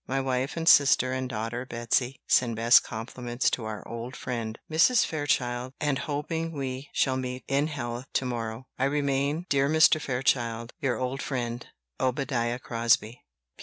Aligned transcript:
My 0.07 0.19
wife 0.19 0.57
and 0.57 0.67
sister 0.67 1.13
and 1.13 1.29
daughter 1.29 1.63
Betsy 1.63 2.21
send 2.25 2.55
best 2.55 2.81
compliments 2.81 3.51
to 3.51 3.65
our 3.65 3.87
old 3.87 4.15
friend, 4.15 4.57
Mrs. 4.67 5.05
Fairchild, 5.05 5.73
and 5.79 5.99
hoping 5.99 6.53
we 6.53 6.89
shall 6.91 7.17
meet 7.17 7.43
in 7.47 7.67
health 7.67 8.07
to 8.13 8.25
morrow, 8.25 8.65
"I 8.79 8.85
remain, 8.85 9.45
dear 9.47 9.69
Mr. 9.69 10.01
Fairchild, 10.01 10.73
"Your 10.79 10.97
old 10.97 11.21
friend, 11.21 11.67
"OBADIAH 11.99 12.61
CROSBIE. 12.63 13.21